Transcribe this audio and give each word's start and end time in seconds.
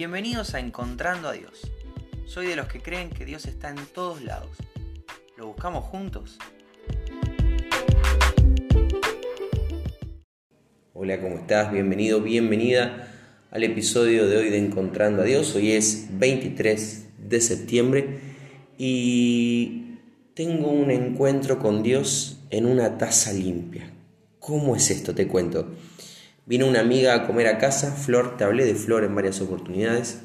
Bienvenidos 0.00 0.54
a 0.54 0.60
Encontrando 0.60 1.28
a 1.28 1.34
Dios. 1.34 1.70
Soy 2.24 2.46
de 2.46 2.56
los 2.56 2.68
que 2.68 2.80
creen 2.80 3.10
que 3.10 3.26
Dios 3.26 3.44
está 3.44 3.68
en 3.68 3.76
todos 3.92 4.22
lados. 4.22 4.56
¿Lo 5.36 5.48
buscamos 5.48 5.84
juntos? 5.84 6.38
Hola, 10.94 11.20
¿cómo 11.20 11.36
estás? 11.36 11.70
Bienvenido, 11.70 12.22
bienvenida 12.22 13.12
al 13.50 13.62
episodio 13.62 14.26
de 14.26 14.38
hoy 14.38 14.48
de 14.48 14.56
Encontrando 14.56 15.20
a 15.20 15.26
Dios. 15.26 15.54
Hoy 15.54 15.72
es 15.72 16.06
23 16.12 17.28
de 17.28 17.40
septiembre 17.42 18.20
y 18.78 19.98
tengo 20.32 20.70
un 20.70 20.90
encuentro 20.90 21.58
con 21.58 21.82
Dios 21.82 22.38
en 22.48 22.64
una 22.64 22.96
taza 22.96 23.34
limpia. 23.34 23.92
¿Cómo 24.38 24.76
es 24.76 24.90
esto? 24.90 25.14
Te 25.14 25.28
cuento. 25.28 25.74
Vino 26.46 26.66
una 26.66 26.80
amiga 26.80 27.14
a 27.14 27.26
comer 27.26 27.46
a 27.46 27.58
casa, 27.58 27.92
Flor, 27.92 28.36
te 28.36 28.44
hablé 28.44 28.64
de 28.64 28.74
Flor 28.74 29.04
en 29.04 29.14
varias 29.14 29.40
oportunidades. 29.40 30.22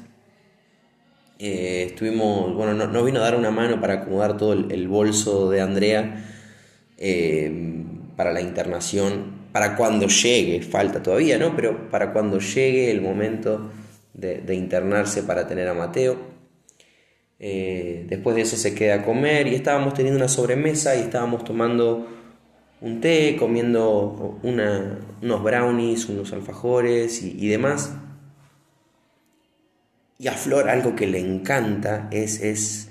Eh, 1.38 1.84
estuvimos, 1.88 2.54
bueno, 2.54 2.72
nos 2.74 3.04
vino 3.04 3.18
a 3.20 3.22
dar 3.22 3.36
una 3.36 3.50
mano 3.50 3.80
para 3.80 3.94
acomodar 3.94 4.36
todo 4.38 4.54
el, 4.54 4.88
bolso 4.88 5.50
de 5.50 5.60
Andrea 5.60 6.24
eh, 6.96 7.84
para 8.16 8.32
la 8.32 8.40
internación, 8.40 9.48
para 9.52 9.76
cuando 9.76 10.08
llegue, 10.08 10.62
falta 10.62 11.02
todavía, 11.02 11.38
¿no? 11.38 11.54
Pero 11.54 11.90
para 11.90 12.12
cuando 12.12 12.38
llegue 12.38 12.90
el 12.90 13.02
momento 13.02 13.70
de, 14.14 14.54
internarse 14.54 15.22
para 15.22 15.46
tener 15.46 15.68
a 15.68 15.74
Mateo. 15.74 16.16
Eh, 17.38 18.06
después 18.08 18.34
de 18.34 18.42
eso 18.42 18.56
se 18.56 18.74
queda 18.74 18.96
a 18.96 19.04
comer 19.04 19.46
y 19.46 19.54
estábamos 19.54 19.92
teniendo 19.92 20.18
una 20.18 20.28
sobremesa 20.28 20.96
y 20.96 21.00
estábamos 21.00 21.44
tomando 21.44 22.15
un 22.80 23.00
té, 23.00 23.36
comiendo 23.38 24.38
unos 24.42 25.42
brownies, 25.42 26.08
unos 26.08 26.32
alfajores 26.32 27.22
y, 27.22 27.48
demás. 27.48 27.94
Y 30.18 30.28
a 30.28 30.32
Flor 30.32 30.68
algo 30.68 30.96
que 30.96 31.06
le 31.06 31.20
encanta 31.20 32.08
es, 32.10 32.40
es 32.40 32.90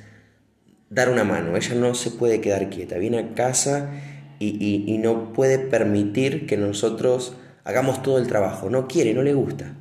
dar 0.90 1.10
una 1.10 1.24
mano. 1.24 1.56
Ella 1.56 1.76
no 1.76 1.96
se 1.96 2.12
puede 2.12 2.42
quedar 2.42 2.70
quieta. 2.70 2.98
Viene 2.98 3.20
a 3.20 3.34
casa 3.34 3.92
y, 4.40 4.98
no 5.02 5.34
puede 5.34 5.60
permitir 5.60 6.48
que 6.48 6.58
nosotros 6.58 7.36
hagamos 7.64 8.02
todo 8.02 8.18
el 8.18 8.28
trabajo. 8.28 8.70
No 8.70 8.88
quiere, 8.88 9.14
no 9.14 9.24
le 9.24 9.34
gusta. 9.34 9.76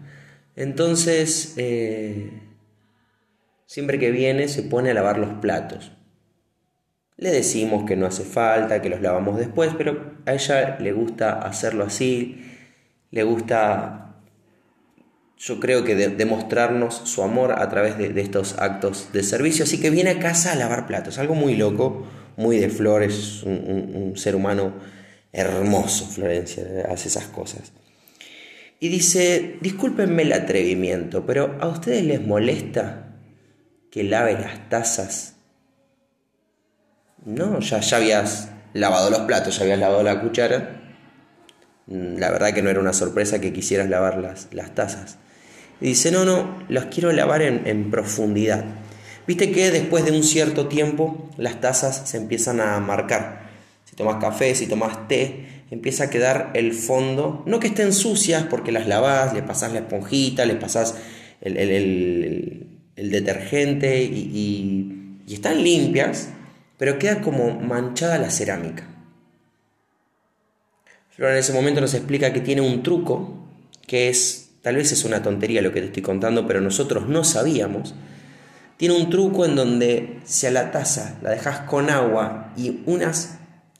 Entonces, 0.56 1.54
eh, 1.56 2.30
siempre 3.66 3.98
que 3.98 4.10
viene 4.10 4.48
se 4.48 4.62
pone 4.62 4.90
a 4.90 4.94
lavar 4.94 5.18
los 5.18 5.40
platos. 5.40 5.92
Le 7.16 7.30
decimos 7.30 7.84
que 7.84 7.96
no 7.96 8.06
hace 8.06 8.24
falta, 8.24 8.82
que 8.82 8.88
los 8.88 9.00
lavamos 9.00 9.38
después, 9.38 9.72
pero 9.78 10.14
a 10.26 10.34
ella 10.34 10.78
le 10.80 10.92
gusta 10.92 11.40
hacerlo 11.40 11.84
así, 11.84 12.42
le 13.12 13.22
gusta, 13.22 14.16
yo 15.38 15.60
creo 15.60 15.84
que 15.84 15.94
demostrarnos 15.94 17.02
su 17.04 17.22
amor 17.22 17.52
a 17.52 17.68
través 17.68 17.96
de, 17.98 18.20
estos 18.20 18.58
actos 18.58 19.12
de 19.12 19.22
servicio, 19.22 19.62
así 19.64 19.80
que 19.80 19.90
viene 19.90 20.10
a 20.10 20.18
casa 20.18 20.52
a 20.52 20.56
lavar 20.56 20.88
platos, 20.88 21.18
algo 21.18 21.36
muy 21.36 21.54
loco, 21.54 22.04
muy 22.36 22.58
de 22.58 22.68
Flores, 22.68 23.44
un, 23.44 24.14
ser 24.16 24.34
humano 24.34 24.74
hermoso, 25.32 26.06
Florencia, 26.06 26.64
hace 26.90 27.08
esas 27.08 27.26
cosas. 27.26 27.72
Y 28.80 28.88
dice, 28.88 29.58
discúlpenme 29.60 30.22
el 30.22 30.32
atrevimiento, 30.32 31.24
pero 31.24 31.56
¿a 31.60 31.68
ustedes 31.68 32.04
les 32.04 32.20
molesta 32.26 33.14
que 33.92 34.02
lave 34.02 34.32
las 34.32 34.68
tazas 34.68 35.33
no, 37.24 37.60
ya, 37.60 37.80
ya 37.80 37.96
habías 37.96 38.48
lavado 38.72 39.10
los 39.10 39.20
platos, 39.20 39.56
ya 39.56 39.62
habías 39.62 39.78
lavado 39.78 40.02
la 40.02 40.20
cuchara. 40.20 40.80
Mm, 41.86 42.18
la 42.18 42.30
verdad 42.30 42.52
que 42.52 42.62
no 42.62 42.70
era 42.70 42.80
una 42.80 42.92
sorpresa 42.92 43.40
que 43.40 43.52
quisieras 43.52 43.88
lavar 43.88 44.18
las, 44.18 44.48
las 44.52 44.74
tazas. 44.74 45.18
Y 45.80 45.88
dice, 45.88 46.10
no, 46.10 46.24
no, 46.24 46.64
las 46.68 46.86
quiero 46.86 47.12
lavar 47.12 47.42
en, 47.42 47.66
en 47.66 47.90
profundidad. 47.90 48.64
Viste 49.26 49.50
que 49.50 49.70
después 49.70 50.04
de 50.04 50.12
un 50.12 50.22
cierto 50.22 50.68
tiempo 50.68 51.30
las 51.36 51.60
tazas 51.60 52.08
se 52.08 52.18
empiezan 52.18 52.60
a 52.60 52.78
marcar. 52.80 53.44
Si 53.84 53.96
tomas 53.96 54.16
café, 54.16 54.54
si 54.54 54.66
tomas 54.66 55.08
té, 55.08 55.64
empieza 55.70 56.04
a 56.04 56.10
quedar 56.10 56.50
el 56.54 56.72
fondo, 56.72 57.42
no 57.46 57.58
que 57.58 57.68
estén 57.68 57.92
sucias 57.92 58.44
porque 58.44 58.72
las 58.72 58.86
lavas, 58.86 59.34
le 59.34 59.42
pasas 59.42 59.72
la 59.72 59.80
esponjita, 59.80 60.44
le 60.44 60.56
pasas 60.56 60.96
el, 61.40 61.56
el, 61.56 62.66
el, 62.96 63.10
detergente 63.10 64.02
y, 64.02 64.30
y, 64.34 65.22
y, 65.26 65.34
están 65.34 65.62
limpias, 65.62 66.28
pero 66.84 66.98
queda 66.98 67.22
como 67.22 67.58
manchada 67.60 68.18
la 68.18 68.30
cerámica. 68.30 68.84
Flor 71.08 71.30
en 71.30 71.38
ese 71.38 71.54
momento 71.54 71.80
nos 71.80 71.94
explica 71.94 72.30
que 72.34 72.42
tiene 72.42 72.60
un 72.60 72.82
truco, 72.82 73.48
que 73.86 74.10
es, 74.10 74.50
tal 74.60 74.76
vez 74.76 74.92
es 74.92 75.02
una 75.06 75.22
tontería 75.22 75.62
lo 75.62 75.72
que 75.72 75.80
te 75.80 75.86
estoy 75.86 76.02
contando, 76.02 76.46
pero 76.46 76.60
nosotros 76.60 77.08
no 77.08 77.24
sabíamos. 77.24 77.94
Tiene 78.76 78.96
un 78.96 79.08
truco 79.08 79.46
en 79.46 79.56
donde 79.56 80.20
si 80.24 80.46
a 80.46 80.50
la 80.50 80.72
taza 80.72 81.16
la 81.22 81.30
dejas 81.30 81.60
con 81.60 81.88
agua 81.88 82.52
y 82.54 82.82
unas 82.84 83.38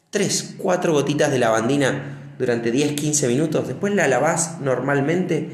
3, 0.09 0.55
4 0.57 0.95
gotitas 0.95 1.31
de 1.31 1.41
lavandina 1.41 2.33
durante 2.39 2.71
10, 2.71 2.93
15 2.93 3.29
minutos, 3.29 3.69
después 3.69 3.95
la 3.95 4.09
lavas 4.09 4.63
normalmente 4.63 5.51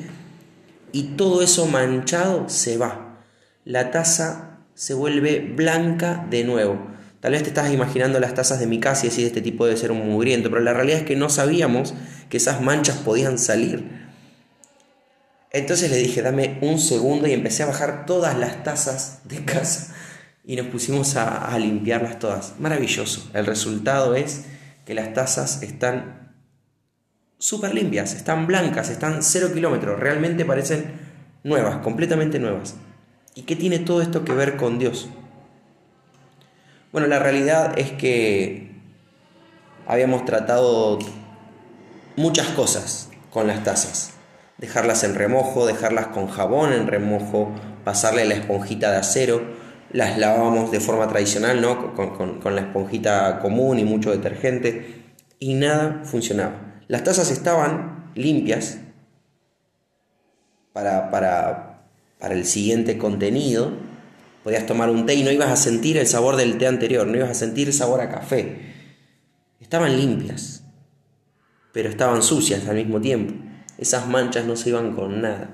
y 0.92 1.02
todo 1.16 1.42
eso 1.42 1.66
manchado 1.66 2.48
se 2.48 2.78
va. 2.78 3.18
La 3.64 3.90
taza 3.90 4.60
se 4.74 4.94
vuelve 4.94 5.40
blanca 5.40 6.24
de 6.30 6.44
nuevo. 6.44 6.99
Tal 7.20 7.32
vez 7.32 7.42
te 7.42 7.48
estás 7.50 7.70
imaginando 7.70 8.18
las 8.18 8.34
tazas 8.34 8.60
de 8.60 8.66
mi 8.66 8.80
casa 8.80 9.06
y 9.06 9.10
decís, 9.10 9.26
este 9.26 9.42
tipo 9.42 9.66
debe 9.66 9.76
ser 9.76 9.92
un 9.92 10.08
mugriento, 10.08 10.50
pero 10.50 10.62
la 10.62 10.72
realidad 10.72 11.00
es 11.00 11.04
que 11.04 11.16
no 11.16 11.28
sabíamos 11.28 11.94
que 12.30 12.38
esas 12.38 12.62
manchas 12.62 12.96
podían 12.96 13.38
salir. 13.38 14.08
Entonces 15.52 15.90
le 15.90 15.96
dije, 15.98 16.22
dame 16.22 16.58
un 16.62 16.78
segundo 16.78 17.26
y 17.26 17.32
empecé 17.32 17.62
a 17.62 17.66
bajar 17.66 18.06
todas 18.06 18.38
las 18.38 18.62
tazas 18.62 19.20
de 19.24 19.44
casa 19.44 19.94
y 20.44 20.56
nos 20.56 20.68
pusimos 20.68 21.16
a, 21.16 21.46
a 21.46 21.58
limpiarlas 21.58 22.18
todas. 22.18 22.54
Maravilloso. 22.58 23.30
El 23.34 23.44
resultado 23.44 24.14
es 24.14 24.46
que 24.86 24.94
las 24.94 25.12
tazas 25.12 25.62
están 25.62 26.34
súper 27.38 27.74
limpias, 27.74 28.14
están 28.14 28.46
blancas, 28.46 28.88
están 28.88 29.22
cero 29.22 29.50
kilómetros, 29.52 30.00
realmente 30.00 30.44
parecen 30.46 30.92
nuevas, 31.42 31.78
completamente 31.78 32.38
nuevas. 32.38 32.76
¿Y 33.34 33.42
qué 33.42 33.56
tiene 33.56 33.78
todo 33.78 34.00
esto 34.00 34.24
que 34.24 34.32
ver 34.32 34.56
con 34.56 34.78
Dios? 34.78 35.08
Bueno, 36.92 37.06
la 37.06 37.20
realidad 37.20 37.78
es 37.78 37.92
que 37.92 38.72
habíamos 39.86 40.24
tratado 40.24 40.98
muchas 42.16 42.48
cosas 42.48 43.10
con 43.30 43.46
las 43.46 43.62
tazas. 43.62 44.14
Dejarlas 44.58 45.04
en 45.04 45.14
remojo, 45.14 45.66
dejarlas 45.66 46.08
con 46.08 46.26
jabón 46.26 46.72
en 46.72 46.88
remojo, 46.88 47.52
pasarle 47.84 48.24
la 48.24 48.34
esponjita 48.34 48.90
de 48.90 48.96
acero. 48.96 49.40
Las 49.92 50.18
lavábamos 50.18 50.72
de 50.72 50.80
forma 50.80 51.06
tradicional, 51.06 51.60
¿no? 51.60 51.94
Con, 51.94 52.54
la 52.56 52.60
esponjita 52.60 53.38
común 53.38 53.78
y 53.78 53.84
mucho 53.84 54.10
detergente. 54.10 55.12
Y 55.38 55.54
nada 55.54 56.00
funcionaba. 56.02 56.82
Las 56.88 57.04
tazas 57.04 57.30
estaban 57.30 58.10
limpias 58.16 58.78
para, 60.72 61.08
para, 61.12 61.84
para 62.18 62.34
el 62.34 62.44
siguiente 62.46 62.98
contenido, 62.98 63.70
Podías 64.42 64.66
tomar 64.66 64.90
un 64.90 65.04
té 65.06 65.14
y 65.14 65.22
no 65.22 65.30
ibas 65.30 65.50
a 65.50 65.56
sentir 65.56 65.98
el 65.98 66.06
sabor 66.06 66.36
del 66.36 66.56
té 66.56 66.66
anterior, 66.66 67.06
no 67.06 67.16
ibas 67.16 67.30
a 67.30 67.34
sentir 67.34 67.68
el 67.68 67.74
sabor 67.74 68.00
a 68.00 68.10
café. 68.10 68.74
Estaban 69.60 69.96
limpias, 69.96 70.64
pero 71.72 71.88
estaban 71.88 72.22
sucias 72.22 72.66
al 72.66 72.76
mismo 72.76 73.00
tiempo. 73.00 73.34
Esas 73.76 74.08
manchas 74.08 74.46
no 74.46 74.56
se 74.56 74.70
iban 74.70 74.94
con 74.94 75.20
nada. 75.20 75.50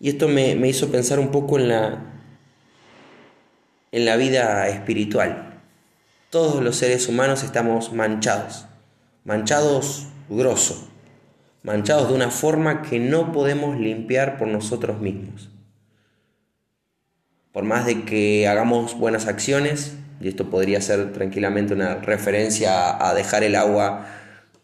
Y 0.00 0.08
esto 0.08 0.28
me, 0.28 0.54
me 0.54 0.68
hizo 0.68 0.90
pensar 0.90 1.18
un 1.18 1.30
poco 1.30 1.58
en 1.58 1.68
la, 1.68 2.22
en 3.92 4.04
la 4.06 4.16
vida 4.16 4.66
espiritual. 4.68 5.60
Todos 6.30 6.62
los 6.62 6.76
seres 6.76 7.08
humanos 7.08 7.42
estamos 7.42 7.92
manchados, 7.92 8.66
manchados 9.24 10.06
grosso, 10.28 10.88
manchados 11.62 12.08
de 12.08 12.14
una 12.14 12.30
forma 12.30 12.82
que 12.82 12.98
no 12.98 13.32
podemos 13.32 13.78
limpiar 13.78 14.38
por 14.38 14.48
nosotros 14.48 15.00
mismos. 15.00 15.50
Por 17.60 17.68
más 17.68 17.84
de 17.84 18.04
que 18.04 18.48
hagamos 18.48 18.98
buenas 18.98 19.26
acciones, 19.26 19.92
y 20.18 20.28
esto 20.28 20.48
podría 20.48 20.80
ser 20.80 21.12
tranquilamente 21.12 21.74
una 21.74 21.96
referencia 21.96 23.06
a 23.06 23.12
dejar 23.12 23.42
el 23.42 23.54
agua 23.54 24.06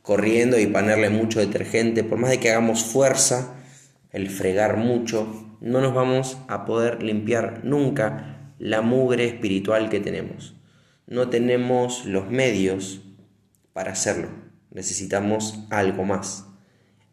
corriendo 0.00 0.58
y 0.58 0.66
ponerle 0.66 1.10
mucho 1.10 1.38
detergente, 1.38 2.04
por 2.04 2.16
más 2.16 2.30
de 2.30 2.40
que 2.40 2.48
hagamos 2.48 2.84
fuerza, 2.84 3.54
el 4.12 4.30
fregar 4.30 4.78
mucho, 4.78 5.58
no 5.60 5.82
nos 5.82 5.92
vamos 5.92 6.38
a 6.48 6.64
poder 6.64 7.02
limpiar 7.02 7.60
nunca 7.64 8.54
la 8.58 8.80
mugre 8.80 9.26
espiritual 9.26 9.90
que 9.90 10.00
tenemos. 10.00 10.54
No 11.06 11.28
tenemos 11.28 12.06
los 12.06 12.30
medios 12.30 13.02
para 13.74 13.92
hacerlo. 13.92 14.30
Necesitamos 14.70 15.66
algo 15.68 16.04
más. 16.04 16.46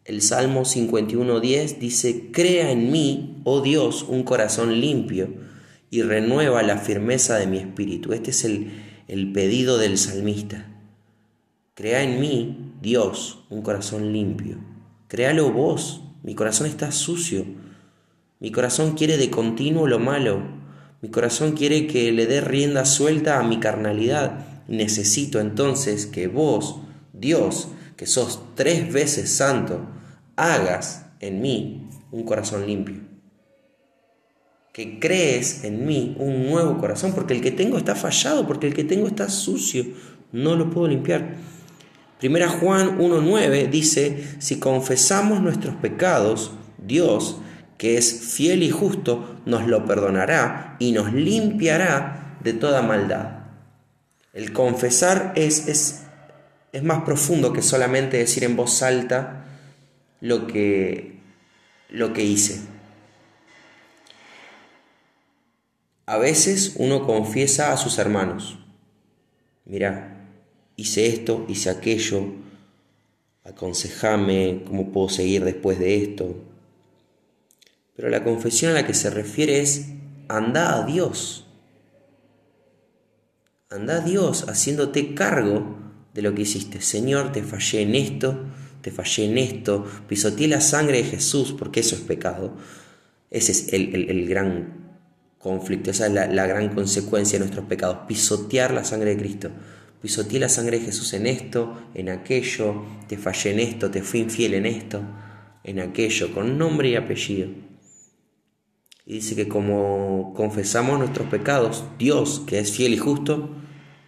El 0.06 0.22
Salmo 0.22 0.62
51.10 0.62 1.76
dice, 1.76 2.30
Crea 2.32 2.70
en 2.70 2.90
mí, 2.90 3.42
oh 3.44 3.60
Dios, 3.60 4.02
un 4.02 4.22
corazón 4.22 4.80
limpio 4.80 5.43
y 5.94 6.02
renueva 6.02 6.64
la 6.64 6.78
firmeza 6.78 7.36
de 7.36 7.46
mi 7.46 7.58
espíritu. 7.58 8.12
Este 8.14 8.32
es 8.32 8.44
el, 8.44 9.32
pedido 9.32 9.78
del 9.78 9.96
salmista. 9.96 10.66
Crea 11.74 12.02
en 12.02 12.18
mí, 12.18 12.72
Dios, 12.82 13.44
un 13.48 13.62
corazón 13.62 14.12
limpio. 14.12 14.56
Créalo 15.06 15.52
vos, 15.52 16.02
mi 16.24 16.34
corazón 16.34 16.66
está 16.66 16.90
sucio. 16.90 17.44
Mi 18.40 18.50
corazón 18.50 18.96
quiere 18.96 19.16
de 19.18 19.30
continuo 19.30 19.86
lo 19.86 20.00
malo. 20.00 20.42
Mi 21.00 21.10
corazón 21.10 21.52
quiere 21.52 21.86
que 21.86 22.10
le 22.10 22.26
dé 22.26 22.40
rienda 22.40 22.86
suelta 22.86 23.38
a 23.38 23.44
mi 23.44 23.60
carnalidad. 23.60 24.64
Necesito 24.66 25.38
entonces 25.38 26.06
que 26.06 26.26
vos, 26.26 26.80
Dios, 27.12 27.68
que 27.96 28.06
sos 28.06 28.40
tres 28.56 28.92
veces 28.92 29.30
santo, 29.30 29.86
hagas 30.34 31.06
en 31.20 31.40
mí 31.40 31.88
un 32.10 32.24
corazón 32.24 32.66
limpio. 32.66 33.13
Que 34.74 34.98
crees 34.98 35.64
en 35.64 35.86
mí 35.86 36.16
un 36.18 36.50
nuevo 36.50 36.76
corazón, 36.76 37.14
porque 37.14 37.32
el 37.32 37.40
que 37.40 37.52
tengo 37.52 37.78
está 37.78 37.94
fallado, 37.94 38.46
porque 38.46 38.66
el 38.66 38.74
que 38.74 38.84
tengo 38.84 39.06
está 39.06 39.30
sucio, 39.30 39.86
no 40.32 40.56
lo 40.56 40.68
puedo 40.68 40.88
limpiar. 40.88 41.36
Primera 42.18 42.48
Juan 42.48 42.98
1.9 42.98 43.70
dice, 43.70 44.36
si 44.40 44.58
confesamos 44.58 45.40
nuestros 45.40 45.76
pecados, 45.76 46.52
Dios, 46.84 47.38
que 47.78 47.96
es 47.96 48.32
fiel 48.32 48.64
y 48.64 48.70
justo, 48.70 49.36
nos 49.46 49.66
lo 49.68 49.84
perdonará 49.86 50.76
y 50.80 50.90
nos 50.90 51.12
limpiará 51.12 52.36
de 52.42 52.52
toda 52.52 52.82
maldad. 52.82 53.44
El 54.32 54.52
confesar 54.52 55.34
es, 55.36 55.68
es, 55.68 56.02
es 56.72 56.82
más 56.82 57.04
profundo 57.04 57.52
que 57.52 57.62
solamente 57.62 58.16
decir 58.16 58.42
en 58.42 58.56
voz 58.56 58.82
alta 58.82 59.44
lo 60.20 60.48
que, 60.48 61.20
lo 61.90 62.12
que 62.12 62.24
hice. 62.24 62.73
A 66.06 66.18
veces 66.18 66.74
uno 66.76 67.06
confiesa 67.06 67.72
a 67.72 67.76
sus 67.76 67.98
hermanos, 67.98 68.58
mira, 69.64 70.28
hice 70.76 71.06
esto, 71.06 71.46
hice 71.48 71.70
aquello, 71.70 72.34
aconsejame 73.44 74.64
cómo 74.66 74.92
puedo 74.92 75.08
seguir 75.08 75.44
después 75.44 75.78
de 75.78 76.02
esto. 76.02 76.36
Pero 77.96 78.08
la 78.08 78.24
confesión 78.24 78.72
a 78.72 78.74
la 78.74 78.86
que 78.86 78.94
se 78.94 79.10
refiere 79.10 79.60
es, 79.60 79.86
anda 80.28 80.76
a 80.76 80.84
Dios. 80.84 81.46
Anda 83.70 83.96
a 83.96 84.00
Dios 84.00 84.48
haciéndote 84.48 85.14
cargo 85.14 85.78
de 86.12 86.22
lo 86.22 86.34
que 86.34 86.42
hiciste. 86.42 86.80
Señor, 86.80 87.32
te 87.32 87.42
fallé 87.42 87.82
en 87.82 87.94
esto, 87.94 88.44
te 88.80 88.90
fallé 88.90 89.24
en 89.24 89.38
esto, 89.38 89.84
pisoteé 90.08 90.48
la 90.48 90.60
sangre 90.60 90.98
de 90.98 91.04
Jesús, 91.04 91.54
porque 91.58 91.80
eso 91.80 91.94
es 91.94 92.02
pecado. 92.02 92.56
Ese 93.30 93.52
es 93.52 93.72
el, 93.72 94.28
gran 94.28 94.83
conflicto, 95.44 95.90
esa 95.90 96.06
es 96.06 96.12
la, 96.12 96.46
gran 96.46 96.70
consecuencia 96.70 97.38
de 97.38 97.44
nuestros 97.44 97.66
pecados, 97.66 97.98
pisotear 98.08 98.72
la 98.72 98.82
sangre 98.82 99.10
de 99.10 99.18
Cristo. 99.18 99.50
Pisoteé 100.00 100.40
la 100.40 100.48
sangre 100.48 100.78
de 100.78 100.86
Jesús 100.86 101.12
en 101.12 101.26
esto, 101.26 101.82
en 101.92 102.08
aquello, 102.08 102.82
te 103.08 103.18
fallé 103.18 103.52
en 103.52 103.60
esto, 103.60 103.90
te 103.90 104.00
fui 104.02 104.20
infiel 104.20 104.54
en 104.54 104.64
esto, 104.64 105.02
en 105.62 105.80
aquello, 105.80 106.32
con 106.32 106.56
nombre 106.56 106.88
y 106.88 106.96
apellido. 106.96 107.50
Y 109.04 109.14
dice 109.16 109.36
que 109.36 109.46
como 109.46 110.32
confesamos 110.34 110.98
nuestros 110.98 111.28
pecados, 111.28 111.84
Dios, 111.98 112.42
que 112.46 112.58
es 112.58 112.72
fiel 112.72 112.94
y 112.94 112.98
justo, 112.98 113.50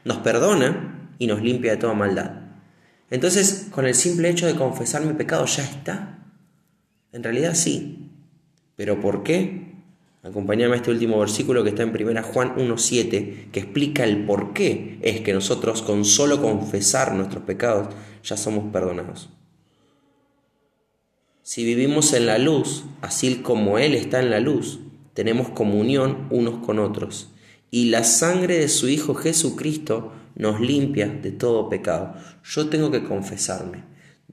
nos 0.07 0.17
perdona 0.19 1.13
y 1.19 1.27
nos 1.27 1.43
limpia 1.43 1.73
de 1.73 1.77
toda 1.77 1.93
maldad. 1.93 2.31
Entonces, 3.11 3.69
con 3.71 3.87
el 3.87 3.95
simple 3.95 4.31
hecho 4.31 4.47
de 4.47 4.55
confesar 4.55 5.05
mi 5.05 5.13
pecado 5.13 5.45
ya 5.45 5.65
está. 5.65 6.19
En 7.13 7.23
realidad 7.23 7.55
sí. 7.55 8.11
¿Pero 8.75 9.03
por 9.03 9.23
qué? 9.23 9.76
Acompáñame 10.27 10.75
a 10.75 10.77
este 10.79 10.91
último 10.91 11.21
versículo 11.21 11.63
que 11.63 11.69
está 11.69 11.85
en 11.85 11.91
1 11.91 12.23
Juan 12.25 12.57
1.7, 12.57 13.51
que 13.53 13.61
explica 13.61 14.03
el 14.03 14.27
por 14.27 14.53
qué 14.53 14.99
es 15.03 15.21
que 15.21 15.33
nosotros 15.33 15.83
con 15.83 16.05
solo 16.05 16.43
confesar 16.43 17.15
nuestros 17.15 17.45
pecados 17.45 17.95
ya 18.25 18.37
somos 18.37 18.73
perdonados. 18.73 19.31
Si 21.43 21.65
vivimos 21.65 22.13
en 22.13 22.27
la 22.27 22.39
luz, 22.39 22.87
así 23.03 23.37
como 23.37 23.79
Él 23.79 23.95
está 23.95 24.19
en 24.19 24.31
la 24.31 24.41
luz, 24.41 24.81
tenemos 25.15 25.51
comunión 25.51 26.27
unos 26.31 26.59
con 26.67 26.81
otros. 26.81 27.31
Y 27.71 27.91
la 27.91 28.03
sangre 28.03 28.59
de 28.59 28.69
su 28.69 28.89
Hijo 28.89 29.15
Jesucristo 29.15 30.13
nos 30.35 30.61
limpia 30.61 31.07
de 31.07 31.31
todo 31.31 31.69
pecado. 31.69 32.17
Yo 32.43 32.69
tengo 32.69 32.91
que 32.91 33.05
confesarme. 33.05 33.85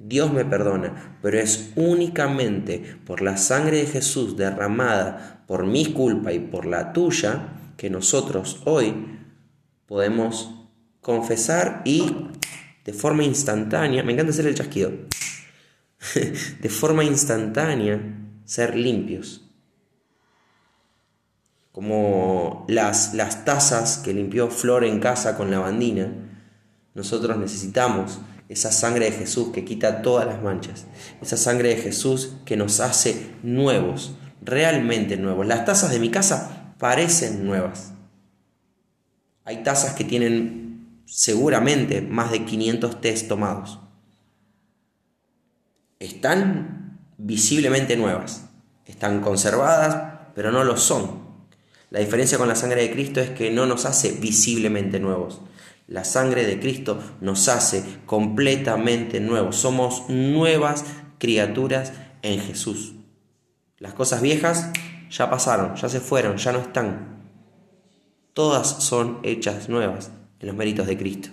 Dios 0.06 0.34
me 0.34 0.44
perdona, 0.44 1.18
pero 1.22 1.40
es 1.40 1.72
únicamente 1.78 2.98
por 3.06 3.22
la 3.22 3.38
sangre 3.38 3.78
de 3.78 3.86
Jesús 3.86 4.36
derramada 4.36 5.46
por 5.48 5.66
mi 5.66 5.94
culpa 5.94 6.34
y 6.34 6.40
por 6.40 6.66
la 6.66 6.92
tuya 6.92 7.72
que 7.78 7.90
nosotros 7.90 8.62
hoy 8.66 8.94
podemos 9.86 10.54
confesar 11.00 11.84
y 11.86 12.14
de 12.84 12.92
forma 12.92 13.24
instantánea, 13.24 14.04
me 14.04 14.12
encanta 14.12 14.34
hacer 14.34 14.46
el 14.46 14.56
chasquido, 14.56 14.92
de 16.60 16.70
forma 16.70 17.06
instantánea 17.06 18.02
ser 18.44 18.76
limpios. 18.76 19.50
Como 21.72 22.66
las, 22.68 23.14
las 23.14 23.46
tazas 23.46 24.00
que 24.00 24.14
limpió 24.14 24.50
Flor 24.50 24.84
en 24.84 25.00
casa 25.00 25.38
con 25.38 25.50
la 25.50 25.60
bandina, 25.60 26.12
nosotros 26.94 27.38
necesitamos 27.38 28.20
esa 28.50 28.72
sangre 28.72 29.06
de 29.06 29.12
Jesús 29.12 29.50
que 29.54 29.66
quita 29.66 30.02
todas 30.02 30.26
las 30.26 30.42
manchas, 30.42 30.86
esa 31.22 31.38
sangre 31.38 31.70
de 31.70 31.78
Jesús 31.78 32.34
que 32.46 32.58
nos 32.58 32.80
hace 32.80 33.32
nuevos, 33.42 34.16
realmente 34.42 35.18
nuevos. 35.18 35.46
Las 35.46 35.66
tazas 35.66 35.92
de 35.92 36.00
mi 36.00 36.10
casa 36.10 36.74
parecen 36.78 37.46
nuevas. 37.46 37.94
Hay 39.46 39.64
tazas 39.64 39.94
que 39.94 40.04
tienen 40.04 41.02
seguramente 41.06 42.02
más 42.02 42.32
de 42.32 42.46
500 42.46 43.02
test 43.02 43.28
tomados. 43.28 43.80
Están 46.00 47.00
visiblemente 47.18 47.96
nuevas, 47.96 48.46
están 48.86 49.22
conservadas, 49.22 50.30
pero 50.36 50.52
no 50.52 50.64
lo 50.64 50.78
son. 50.78 51.24
La 51.90 52.00
diferencia 52.00 52.38
con 52.38 52.48
la 52.48 52.56
sangre 52.56 52.82
de 52.82 52.92
Cristo 52.92 53.22
es 53.22 53.30
que 53.30 53.52
no 53.52 53.66
nos 53.66 53.86
hace 53.86 54.12
visiblemente 54.14 55.00
nuevos. 55.00 55.42
La 55.88 56.04
sangre 56.04 56.46
de 56.46 56.60
Cristo 56.60 57.00
nos 57.22 57.48
hace 57.50 57.84
completamente 58.06 59.20
nuevos. 59.20 59.58
Somos 59.58 60.10
nuevas 60.10 60.86
criaturas 61.18 61.94
en 62.22 62.40
Jesús. 62.40 62.94
Las 63.80 63.94
cosas 63.94 64.22
viejas 64.22 64.72
ya 65.10 65.30
pasaron, 65.30 65.76
ya 65.76 65.90
se 65.90 66.00
fueron, 66.00 66.38
ya 66.38 66.52
no 66.52 66.60
están. 66.60 67.22
Todas 68.34 68.84
son 68.84 69.20
hechas 69.24 69.70
nuevas 69.70 70.12
en 70.40 70.48
los 70.48 70.56
méritos 70.56 70.88
de 70.88 70.98
Cristo, 70.98 71.30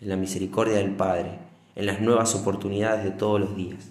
en 0.00 0.08
la 0.08 0.16
misericordia 0.16 0.76
del 0.76 0.94
Padre, 0.94 1.38
en 1.74 1.86
las 1.86 2.00
nuevas 2.00 2.34
oportunidades 2.34 3.04
de 3.04 3.10
todos 3.10 3.40
los 3.40 3.56
días. 3.56 3.90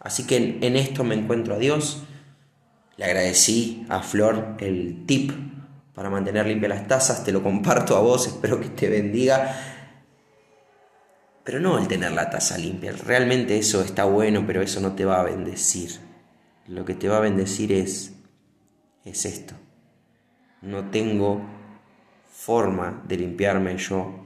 Así 0.00 0.26
que 0.26 0.58
en, 0.60 0.76
esto 0.76 1.04
me 1.04 1.14
encuentro 1.14 1.54
a 1.54 1.58
Dios 1.58 2.02
le 2.96 3.04
agradecí 3.04 3.84
a 3.88 4.00
Flor 4.00 4.56
el 4.58 5.04
tip 5.04 5.30
para 5.96 6.10
mantener 6.10 6.46
limpias 6.46 6.68
las 6.68 6.86
tazas, 6.86 7.24
te 7.24 7.32
lo 7.32 7.42
comparto 7.42 7.96
a 7.96 8.00
vos, 8.00 8.26
espero 8.28 8.60
que 8.60 8.68
te 8.68 8.88
bendiga. 8.88 9.56
Pero 11.42 11.58
no 11.58 11.78
el 11.78 11.88
tener 11.88 12.12
la 12.12 12.30
taza 12.30 12.58
limpia, 12.58 12.92
realmente 12.92 13.58
eso 13.58 13.82
está 13.82 14.04
bueno, 14.04 14.44
pero 14.46 14.62
eso 14.62 14.80
no 14.80 14.92
te 14.92 15.04
va 15.04 15.20
a 15.20 15.24
bendecir. 15.24 15.98
Lo 16.66 16.84
que 16.84 16.94
te 16.94 17.08
va 17.08 17.16
a 17.16 17.20
bendecir 17.20 17.72
es, 17.72 18.14
es 19.04 19.24
esto. 19.24 19.54
No 20.62 20.90
tengo 20.90 21.40
forma 22.28 23.02
de 23.08 23.16
limpiarme 23.16 23.76
yo, 23.78 24.24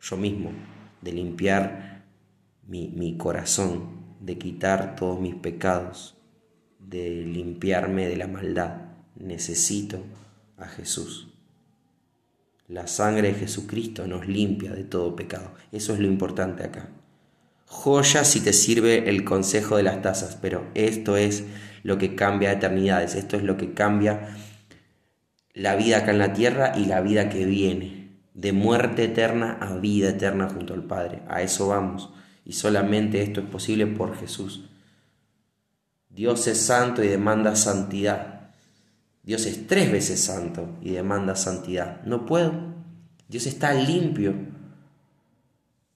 yo 0.00 0.16
mismo, 0.16 0.50
de 1.00 1.12
limpiar 1.12 2.04
mi, 2.66 2.88
mi 2.88 3.16
corazón, 3.16 4.16
de 4.20 4.36
quitar 4.36 4.96
todos 4.96 5.18
mis 5.18 5.34
pecados 5.34 6.20
de 6.90 7.10
limpiarme 7.24 8.08
de 8.08 8.16
la 8.16 8.26
maldad. 8.26 8.82
Necesito 9.14 10.02
a 10.60 10.66
Jesús. 10.66 11.28
La 12.68 12.86
sangre 12.86 13.32
de 13.32 13.34
Jesucristo 13.34 14.06
nos 14.06 14.28
limpia 14.28 14.72
de 14.72 14.84
todo 14.84 15.16
pecado. 15.16 15.54
Eso 15.72 15.92
es 15.92 15.98
lo 15.98 16.06
importante 16.06 16.62
acá. 16.62 16.90
Joya 17.66 18.24
si 18.24 18.40
te 18.40 18.52
sirve 18.52 19.08
el 19.08 19.24
consejo 19.24 19.76
de 19.76 19.82
las 19.82 20.02
tazas, 20.02 20.36
pero 20.40 20.68
esto 20.74 21.16
es 21.16 21.44
lo 21.82 21.98
que 21.98 22.14
cambia 22.14 22.52
eternidades, 22.52 23.14
esto 23.14 23.36
es 23.36 23.42
lo 23.42 23.56
que 23.56 23.74
cambia 23.74 24.36
la 25.54 25.76
vida 25.76 25.98
acá 25.98 26.10
en 26.12 26.18
la 26.18 26.32
tierra 26.32 26.72
y 26.76 26.86
la 26.86 27.00
vida 27.00 27.28
que 27.28 27.44
viene, 27.44 28.18
de 28.34 28.52
muerte 28.52 29.04
eterna 29.04 29.58
a 29.60 29.74
vida 29.76 30.10
eterna 30.10 30.48
junto 30.48 30.74
al 30.74 30.84
Padre. 30.84 31.22
A 31.28 31.42
eso 31.42 31.68
vamos. 31.68 32.10
Y 32.44 32.52
solamente 32.52 33.22
esto 33.22 33.40
es 33.40 33.46
posible 33.46 33.86
por 33.86 34.16
Jesús. 34.16 34.68
Dios 36.08 36.46
es 36.46 36.58
santo 36.58 37.02
y 37.02 37.08
demanda 37.08 37.56
santidad. 37.56 38.39
Dios 39.22 39.46
es 39.46 39.66
tres 39.66 39.92
veces 39.92 40.20
santo 40.20 40.68
y 40.80 40.90
demanda 40.92 41.36
santidad. 41.36 42.02
No 42.04 42.26
puedo. 42.26 42.52
Dios 43.28 43.46
está 43.46 43.74
limpio 43.74 44.34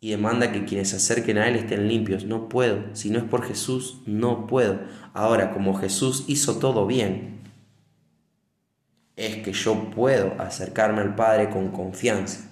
y 0.01 0.11
demanda 0.11 0.53
que 0.53 0.65
quienes 0.65 0.91
se 0.91 0.97
acerquen 0.97 1.39
a 1.39 1.49
Él 1.49 1.57
estén 1.57 1.89
limpios. 1.89 2.25
No 2.25 2.49
puedo. 2.49 2.95
Si 2.95 3.11
no 3.11 3.19
es 3.19 3.25
por 3.25 3.43
Jesús, 3.45 4.03
no 4.07 4.47
puedo. 4.47 4.81
Ahora, 5.15 5.53
como 5.53 5.75
Jesús 5.75 6.25
hizo 6.29 6.59
todo 6.59 6.87
bien, 6.87 7.41
es 9.17 9.37
que 9.37 9.53
yo 9.53 9.91
puedo 9.91 10.35
acercarme 10.41 11.01
al 11.01 11.15
Padre 11.15 11.49
con 11.49 11.71
confianza 11.71 12.51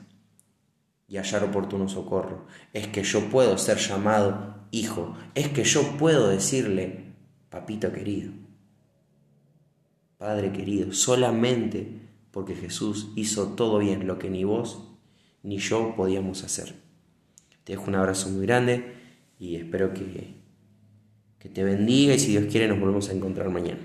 y 1.06 1.18
hallar 1.18 1.44
oportuno 1.44 1.88
socorro. 1.88 2.46
Es 2.72 2.86
que 2.88 3.02
yo 3.02 3.28
puedo 3.28 3.58
ser 3.58 3.76
llamado 3.76 4.54
hijo. 4.70 5.14
Es 5.34 5.48
que 5.48 5.64
yo 5.64 5.98
puedo 5.98 6.28
decirle, 6.28 7.12
papito 7.50 7.92
querido. 7.92 8.32
Padre 10.22 10.52
querido, 10.52 10.92
solamente 10.92 11.84
porque 12.30 12.54
Jesús 12.54 13.08
hizo 13.16 13.54
todo 13.54 13.80
bien, 13.80 14.06
lo 14.06 14.20
que 14.20 14.30
ni 14.30 14.44
vos 14.44 14.78
ni 15.42 15.58
yo 15.58 15.96
podíamos 15.96 16.44
hacer. 16.44 16.76
Te 17.64 17.72
dejo 17.72 17.86
un 17.88 17.96
abrazo 17.96 18.30
muy 18.30 18.46
grande 18.46 18.94
y 19.40 19.56
espero 19.56 19.92
que, 19.92 20.36
que 21.40 21.48
te 21.48 21.64
bendiga 21.64 22.14
y 22.14 22.20
si 22.20 22.30
Dios 22.30 22.44
quiere 22.48 22.68
nos 22.68 22.78
volvemos 22.78 23.08
a 23.08 23.14
encontrar 23.14 23.50
mañana. 23.50 23.80